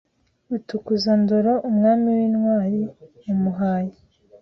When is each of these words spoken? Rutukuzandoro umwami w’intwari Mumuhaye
Rutukuzandoro 0.49 1.53
umwami 1.69 2.07
w’intwari 2.17 2.81
Mumuhaye 3.25 3.93